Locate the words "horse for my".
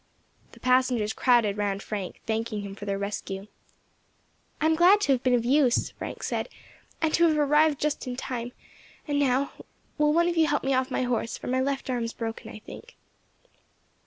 11.03-11.61